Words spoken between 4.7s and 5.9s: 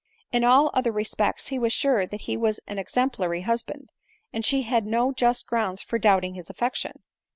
no just grounds